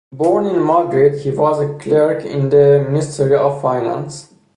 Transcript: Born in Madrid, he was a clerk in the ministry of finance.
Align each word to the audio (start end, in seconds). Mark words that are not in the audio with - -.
Born 0.11 0.47
in 0.47 0.65
Madrid, 0.65 1.21
he 1.21 1.29
was 1.29 1.59
a 1.59 1.77
clerk 1.77 2.25
in 2.25 2.49
the 2.49 2.83
ministry 2.89 3.35
of 3.35 3.61
finance. 3.61 4.33